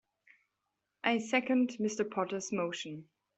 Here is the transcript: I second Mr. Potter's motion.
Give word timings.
I 1.03 1.19
second 1.19 1.77
Mr. 1.77 2.09
Potter's 2.09 2.51
motion. 2.51 3.07